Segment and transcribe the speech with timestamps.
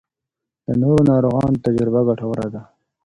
[0.65, 2.61] د نورو ناروغانو تجربه ګټوره ده.